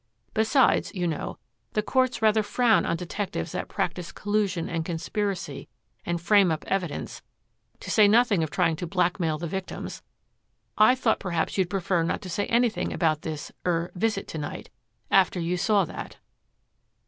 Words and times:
Besides, 0.33 0.91
you 0.95 1.05
know, 1.05 1.37
the 1.73 1.83
courts 1.83 2.23
rather 2.23 2.41
frown 2.41 2.87
on 2.87 2.97
detectives 2.97 3.51
that 3.51 3.67
practice 3.67 4.11
collusion 4.11 4.67
and 4.67 4.83
conspiracy 4.83 5.69
and 6.07 6.19
frame 6.19 6.49
up 6.51 6.63
evidence, 6.65 7.21
to 7.81 7.91
say 7.91 8.07
nothing 8.07 8.41
of 8.41 8.49
trying 8.49 8.75
to 8.77 8.87
blackmail 8.87 9.37
the 9.37 9.45
victims. 9.45 10.01
I 10.75 10.95
thought 10.95 11.19
perhaps 11.19 11.55
you'd 11.55 11.69
prefer 11.69 12.01
not 12.01 12.23
to 12.23 12.31
say 12.31 12.47
anything 12.47 12.91
about 12.91 13.21
this 13.21 13.51
er 13.63 13.91
visit 13.93 14.27
to 14.29 14.39
night 14.39 14.71
after 15.11 15.39
you 15.39 15.55
saw 15.55 15.85
that." 15.85 16.17